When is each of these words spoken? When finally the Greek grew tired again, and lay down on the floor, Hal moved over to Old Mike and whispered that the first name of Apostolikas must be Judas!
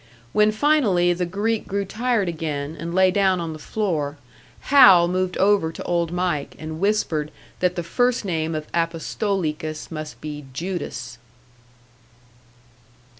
When 0.33 0.51
finally 0.51 1.13
the 1.13 1.27
Greek 1.27 1.67
grew 1.67 1.85
tired 1.85 2.27
again, 2.27 2.75
and 2.79 2.91
lay 2.95 3.11
down 3.11 3.39
on 3.39 3.53
the 3.53 3.59
floor, 3.59 4.17
Hal 4.73 5.07
moved 5.07 5.37
over 5.37 5.71
to 5.71 5.83
Old 5.83 6.11
Mike 6.11 6.55
and 6.57 6.79
whispered 6.79 7.29
that 7.59 7.75
the 7.75 7.83
first 7.83 8.25
name 8.25 8.55
of 8.55 8.65
Apostolikas 8.73 9.91
must 9.91 10.19
be 10.19 10.45
Judas! 10.53 11.19